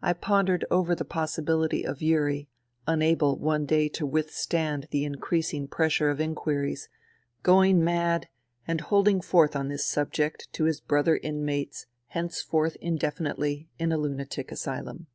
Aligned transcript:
I 0.00 0.14
pondered 0.14 0.64
over 0.70 0.94
the 0.94 1.04
possibility 1.04 1.84
of 1.84 2.00
Yuri, 2.00 2.48
unable 2.86 3.36
one 3.36 3.66
day 3.66 3.90
to 3.90 4.06
withstand 4.06 4.88
the 4.90 5.04
increasing 5.04 5.68
pressure 5.68 6.08
of 6.08 6.18
inquiries, 6.18 6.88
going 7.42 7.84
mad 7.84 8.30
and 8.66 8.80
holding 8.80 9.20
forth 9.20 9.54
on 9.54 9.68
this 9.68 9.84
subject 9.84 10.50
to 10.54 10.64
his 10.64 10.80
brother 10.80 11.18
inmates 11.18 11.84
henceforth 12.06 12.76
indefinitely 12.80 13.68
in 13.78 13.92
a 13.92 13.98
lunatic 13.98 14.50
asylum. 14.50 15.08